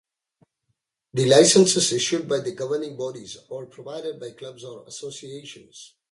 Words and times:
The 1.13 1.25
licenses, 1.25 1.93
issued 1.93 2.27
by 2.27 2.39
governing 2.39 2.97
bodies, 2.97 3.37
are 3.51 3.67
provided 3.67 4.19
by 4.19 4.31
clubs 4.31 4.63
or 4.63 4.83
associations. 4.87 5.93